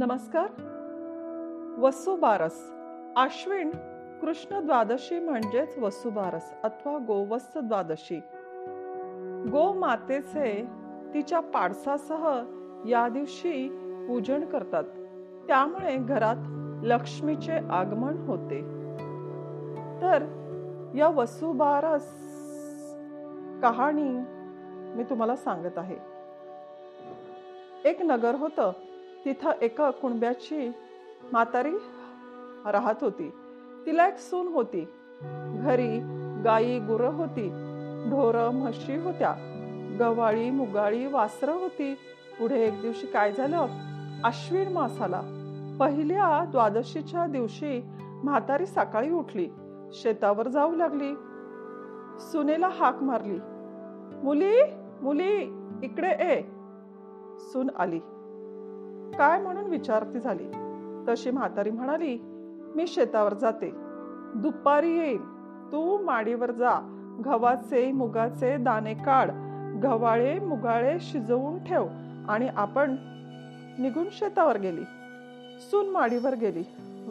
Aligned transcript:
नमस्कार. 0.00 0.46
वसुबारस. 1.78 2.72
आश्विन 3.16 3.70
कृष्ण 4.20 4.66
द्वादशी 4.66 5.18
म्हणजेच 5.18 5.78
वसुबारस 5.78 6.54
अथवा 6.62 6.98
गोवत्स 6.98 7.56
द्वादशी. 7.56 8.20
गो 9.50 9.72
मातेचे 9.72 10.68
तिच्या 11.14 11.40
पाडसासह 11.40 12.42
या 12.88 13.08
दिवशी 13.08 13.68
पूजन 14.08 14.44
करतात. 14.44 14.84
त्यामुळे 15.46 15.96
घरात 15.96 16.36
लक्ष्मीचे 16.86 17.52
आगमन 17.52 18.16
होते. 18.18 18.60
तर 20.02 20.22
या 20.94 21.08
वसुबारस 21.08 22.12
कहाणी 23.62 24.18
मी 24.96 25.04
तुम्हाला 25.04 25.36
सांगत 25.36 25.78
आहे. 25.78 25.96
एक 27.84 28.02
नगर 28.02 28.34
होतं. 28.34 28.72
तिथं 29.28 29.50
एका 29.62 29.90
कुणब्याची 29.90 30.72
म्हातारी 31.32 31.72
राहत 32.66 32.94
होती. 33.00 33.30
तिला 33.86 34.08
एक 34.08 34.18
सून 34.18 34.48
होती. 34.48 34.88
घरी 35.60 35.98
गाई 36.44 36.78
गुरं 36.78 37.12
होती. 37.12 37.48
ढोरं 38.10 38.50
म्हशी 38.50 38.96
होत्या. 38.96 39.34
गवाळी 40.00 40.50
मुगाळी 40.50 41.06
वासरं 41.06 41.52
होती. 41.52 41.94
पुढे 42.38 42.66
एक 42.66 42.80
दिवशी 42.80 43.06
काय 43.06 43.32
झालं? 43.32 43.66
आश्विन 44.24 44.72
मास 44.72 45.00
आला. 45.00 45.20
पहिल्या 45.80 46.44
द्वादशीच्या 46.44 47.26
दिवशी 47.26 47.82
म्हातारी 48.24 48.66
सकाळी 48.66 49.10
उठली. 49.10 49.48
शेतावर 49.92 50.48
जाऊ 50.48 50.76
लागली. 50.76 51.14
सुनेला 52.20 52.68
हाक 52.68 53.02
मारली. 53.02 53.38
मुली 54.24 54.62
मुली 55.02 55.36
इकडे 55.82 56.10
ए 56.10 56.42
सून 57.38 57.70
आली. 57.78 58.00
काय 59.16 59.42
म्हणून 59.42 59.64
विचारती 59.64 60.20
झाली? 60.20 60.50
तशी 61.08 61.30
म्हातारी 61.30 61.70
म्हणाली 61.70 62.18
मी 62.76 62.86
शेतावर 62.86 63.34
जाते. 63.34 63.72
दुपारी 64.34 64.98
येईल 64.98 65.24
तू 65.72 66.04
माडीवर 66.04 66.50
जा. 66.50 66.94
गव्हाचे 67.24 67.92
मुगाचे 67.92 68.56
दाणे 68.56 68.94
काढ. 68.94 69.30
गव्हाळे 69.82 70.38
मुगाळे 70.38 70.98
शिजवून 71.00 71.64
ठेव. 71.64 71.86
आणि 72.28 72.48
आपण 72.48 72.96
निघून 73.78 74.06
शेतावर 74.12 74.58
गेली. 74.58 74.82
सून 75.60 75.88
माडीवर 75.88 76.34
गेली. 76.34 76.62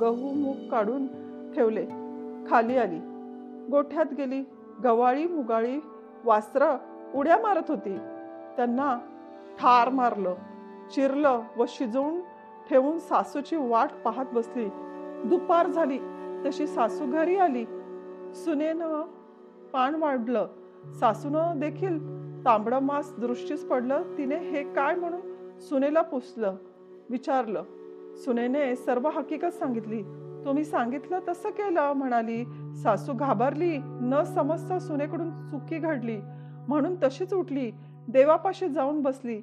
गहू 0.00 0.34
मूग 0.34 0.68
काढून 0.70 1.06
ठेवले. 1.52 1.86
खाली 2.50 2.76
आली. 2.76 2.98
गोठ्यात 3.70 4.06
गेली. 4.16 4.44
गवाळी 4.84 5.26
मुगाळी 5.26 5.80
वास्त्र 6.24 6.76
उड्या 7.14 7.36
मारत 7.36 7.62
होती. 7.68 7.96
त्यांना 8.56 8.98
ठार 9.60 9.88
मारलं. 9.88 10.34
चिरलं 10.94 11.40
व 11.56 11.64
शिजवून 11.68 12.20
ठेवून 12.70 12.98
सासूची 12.98 13.56
वाट 13.56 13.90
पाहत 14.04 14.26
बसली. 14.32 14.68
दुपार 15.24 15.66
झाली 15.66 15.98
तशी 16.46 16.66
सासू 16.66 17.10
घरी 17.12 17.36
आली. 17.36 17.64
सुनेनं 18.34 19.02
पान 19.72 19.94
वाढलं. 19.94 20.46
सासूनं 21.00 21.60
देखील 21.60 22.20
तांबडं 22.44 22.78
मास 22.78 23.14
दृष्टीस 23.18 23.68
पडलं. 23.68 24.02
तिने 24.18 24.36
हे 24.36 24.62
काय 24.62 24.94
म्हणून 24.94 25.58
सुनेला 25.58 26.02
पुसलं? 26.02 26.56
विचारलं. 27.10 27.62
सुनेने 28.16 28.76
सर्व 28.76 29.08
हकीकत 29.08 29.46
सांगितली. 29.46 30.02
तुम्ही 30.44 30.64
सांगितलं 30.64 31.18
तसं 31.28 31.50
केलं 31.50 31.92
म्हणाली. 31.92 32.44
सासू 32.82 33.12
घाबरली 33.12 33.78
न 33.84 34.22
समजता 34.22 34.78
सुनेकडून 34.78 35.48
चुकी 35.48 35.78
घडली. 35.78 36.16
म्हणून 36.68 36.94
तशीच 37.02 37.34
उठली. 37.34 37.70
देवापाशी 38.08 38.68
जाऊन 38.68 39.02
बसली. 39.02 39.42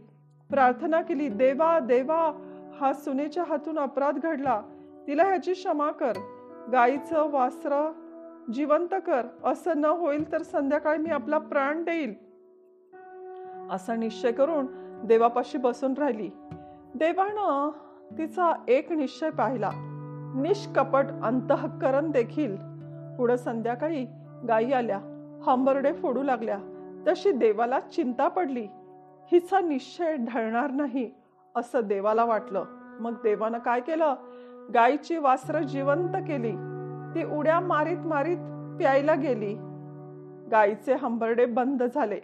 प्रार्थना 0.50 1.02
केली 1.02 1.30
देवा 1.30 1.80
देवा 1.80 2.32
हा 2.80 2.94
सुनेच्या 2.94 3.44
हातून 3.44 3.80
अपराध 3.80 4.20
घडला. 4.20 4.62
तिला 5.08 5.24
ह्याची 5.24 5.54
क्षमा 5.54 5.92
कर. 5.92 6.14
गाईचं 6.72 7.32
वासर 7.32 7.92
जिवंत 8.54 8.88
कर. 8.92 9.22
असं 9.44 9.78
न 9.78 9.86
होईल 9.86 10.32
तर 10.32 10.42
संध्याकाळी 10.42 10.98
मी 10.98 11.10
आपला 11.10 11.38
प्राण 11.38 11.84
देईल. 11.84 12.14
असा 13.72 13.96
निश्चय 13.96 14.32
करून 14.32 14.66
देवापाशी 15.08 15.58
बसून 15.58 15.94
राहिली. 15.94 16.30
देवानं 16.96 17.72
तिचा 18.18 18.64
एक 18.68 18.92
निश्चय 18.92 19.30
पाहिला. 19.30 19.72
निष्कपट 20.36 21.06
अंतःकरण 21.24 22.12
देखील. 22.12 22.56
पुढं 23.18 23.36
संध्याकाळी 23.36 24.06
गायी 24.48 24.74
आल्या. 24.74 24.98
हंबरडे 25.46 25.94
फोडू 25.94 26.24
लागल्या. 26.24 26.58
तशी 27.08 27.32
देवाला 27.32 27.80
चिंता 27.80 28.28
पडली. 28.28 28.68
हिचा 29.32 29.60
निश्चय 29.60 30.16
ढळणार 30.16 30.72
नाही 30.72 31.12
असं 31.56 31.80
देवाला 31.84 32.26
वाटलं. 32.26 32.66
मग 33.00 33.14
देवानं 33.24 33.58
काय 33.58 33.80
केलं? 33.80 34.16
गायीची 34.74 35.18
वासरं 35.18 35.62
जिवंत 35.62 36.10
केली. 36.10 36.52
ती 37.16 37.38
उड्या 37.38 37.60
मारीत 37.60 37.98
मारीत 37.98 38.38
प्यायला 38.78 39.14
गेली. 39.14 39.54
गायीचे 40.52 40.94
हंबरडे 40.94 41.46
बंद 41.46 41.84
झाले. 41.96 42.20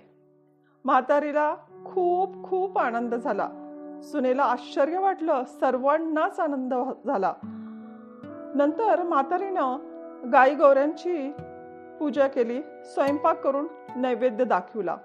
म्हातारीला 0.85 1.55
खूप 1.85 2.49
खूप 2.49 2.77
आनंद 2.77 3.15
झाला. 3.15 3.49
सुनेला 4.03 4.43
आश्चर्य 4.43 4.97
वाटलं. 4.97 5.43
सर्वांनाच 5.43 6.39
आनंद 6.39 6.73
झाला. 7.05 7.33
नंतर 8.55 9.03
म्हातारीनं 9.03 9.77
गाई 10.33 10.55
गौऱ्यांची 10.55 11.31
पूजा 11.99 12.27
केली. 12.27 12.61
स्वयंपाक 12.85 13.41
करून 13.41 13.67
नैवेद्य 13.95 14.45
दाखवला. 14.45 14.97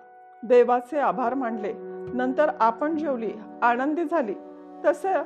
देवाचे 0.43 0.99
आभार 0.99 1.35
मानले. 1.35 1.88
नंतर 2.15 2.51
आपण 2.61 2.97
जेवली 2.97 3.31
आनंदी 3.63 4.05
झाली 4.05 4.35
तसं 4.85 5.23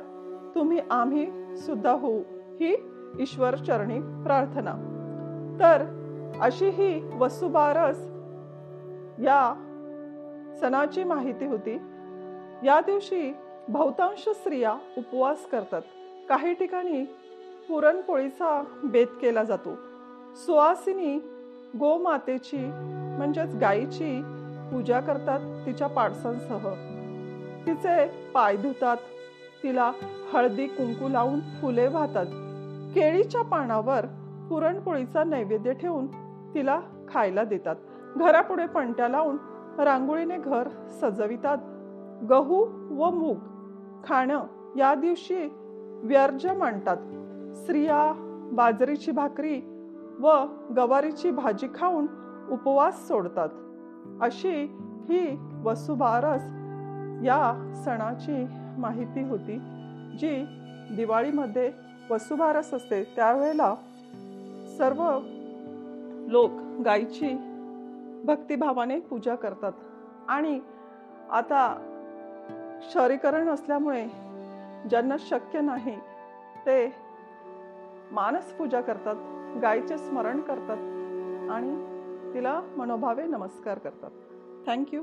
तुम्ही 0.55 0.79
आम्ही 0.91 1.57
सुद्धा 1.57 1.91
होऊ 1.91 2.19
ही 2.59 2.89
ईश्वर 3.19 3.55
चरणी 3.55 3.99
प्रार्थना. 3.99 4.73
तर 5.59 5.85
अशी 6.41 6.69
ही 6.69 7.17
वसुबारस 7.19 7.99
या 9.19 9.69
सणाची 10.59 11.03
माहिती 11.03 11.45
होती. 11.45 11.73
या 12.63 12.81
दिवशी 12.85 13.33
बहुतांश 13.67 14.29
स्त्रिया 14.29 14.75
उपवास 14.97 15.45
करतात. 15.45 15.81
काही 16.29 16.53
ठिकाणी 16.53 17.03
पुरणपोळीचा 17.69 18.63
बेत 18.83 19.07
केला 19.21 19.43
जातो. 19.43 19.75
सुवासिनी 20.35 21.17
गोमातेची 21.79 22.71
म्हणजेच 23.17 23.55
गायीची 23.55 24.23
पूजा 24.71 24.99
करतात 24.99 25.65
तिच्या 25.65 25.87
पाडसांसह. 25.87 26.73
तिचे 27.67 28.07
पाय 28.33 28.57
धुतात. 28.57 28.97
तिला 29.63 29.91
हळदी 30.33 30.67
कुंकू 30.67 31.09
लावून 31.09 31.39
फुले 31.39 31.87
वाहतात. 31.87 32.25
केळीच्या 32.95 33.41
पानावर 33.41 34.05
पुरणपोळीचा 34.49 35.23
नैवेद्य 35.23 35.73
ठेवून 35.73 36.07
तिला 36.53 36.79
खायला 37.07 37.43
देतात. 37.43 37.75
घरापुढे 38.15 38.65
पणत्या 38.65 39.07
लावून 39.07 39.37
रांगोळीने 39.79 40.37
घर 40.37 40.69
सजवितात. 41.01 41.57
गहू 42.29 42.55
व 42.95 43.09
मूग 43.09 43.37
खाणं 44.03 44.43
या 44.77 44.95
दिवशी 44.95 45.47
व्यर्ज 46.03 46.47
मांडतात. 46.47 46.97
स्त्रिया 47.55 48.13
बाजरीची 48.53 49.11
भाकरी 49.11 49.61
व 50.19 50.45
गवारीची 50.77 51.31
भाजी 51.31 51.67
खाऊन 51.75 52.05
उपवास 52.51 53.07
सोडतात. 53.07 53.49
अशी 54.21 54.63
ही 55.09 55.37
वसुबारस 55.63 56.43
या 57.25 57.71
सणाची 57.85 58.45
माहिती 58.77 59.23
होती 59.23 59.57
जी 60.19 60.45
दिवाळीमध्ये 60.95 61.71
वसुबारस 62.09 62.73
असते. 62.73 63.03
त्यावेळेला 63.03 63.75
सर्व 64.77 65.19
लोक 66.31 66.51
गायीची 66.85 67.33
भक्तिभावाने 68.25 68.99
पूजा 68.99 69.35
करतात. 69.35 69.71
आणि 70.27 70.59
आता 71.31 71.89
शहरीकरण 72.93 73.49
असल्यामुळे 73.49 74.05
ज्यांना 74.89 75.15
शक्य 75.19 75.61
नाही 75.61 75.95
ते 76.65 76.93
मानस 78.11 78.53
पूजा 78.53 78.81
करतात 78.81 79.15
गायीचे 79.61 79.97
स्मरण 79.97 80.41
करतात 80.41 80.77
आणि 81.51 81.93
तिला 82.33 82.61
मनोभावे 82.77 83.23
नमस्कार 83.27 83.77
करतात. 83.77 84.11
थँक्यू 84.67 85.01